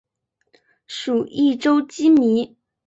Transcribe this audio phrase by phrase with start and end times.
[0.87, 2.55] 属邕州羁縻。